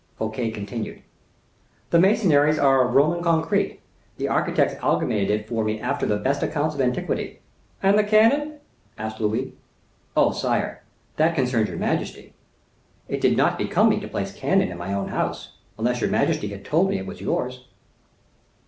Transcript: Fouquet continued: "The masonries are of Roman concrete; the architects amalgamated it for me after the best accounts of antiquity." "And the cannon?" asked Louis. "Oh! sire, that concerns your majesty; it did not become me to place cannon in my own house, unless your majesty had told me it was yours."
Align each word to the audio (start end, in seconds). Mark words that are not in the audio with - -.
Fouquet 0.17 0.49
continued: 0.49 1.03
"The 1.91 1.99
masonries 1.99 2.57
are 2.57 2.83
of 2.83 2.95
Roman 2.95 3.21
concrete; 3.21 3.81
the 4.17 4.27
architects 4.29 4.73
amalgamated 4.79 5.29
it 5.29 5.47
for 5.47 5.63
me 5.63 5.79
after 5.79 6.07
the 6.07 6.17
best 6.17 6.41
accounts 6.41 6.73
of 6.73 6.81
antiquity." 6.81 7.39
"And 7.83 7.95
the 7.99 8.03
cannon?" 8.03 8.61
asked 8.97 9.21
Louis. 9.21 9.53
"Oh! 10.17 10.31
sire, 10.31 10.81
that 11.17 11.35
concerns 11.35 11.69
your 11.69 11.77
majesty; 11.77 12.33
it 13.07 13.21
did 13.21 13.37
not 13.37 13.59
become 13.59 13.89
me 13.89 13.99
to 13.99 14.07
place 14.07 14.33
cannon 14.33 14.71
in 14.71 14.79
my 14.79 14.91
own 14.91 15.09
house, 15.09 15.51
unless 15.77 16.01
your 16.01 16.09
majesty 16.09 16.47
had 16.47 16.65
told 16.65 16.89
me 16.89 16.97
it 16.97 17.05
was 17.05 17.21
yours." 17.21 17.65